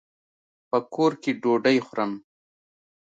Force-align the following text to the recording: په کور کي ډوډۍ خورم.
په 0.69 0.77
کور 0.93 1.11
کي 1.21 1.31
ډوډۍ 1.41 1.77
خورم. 1.87 2.11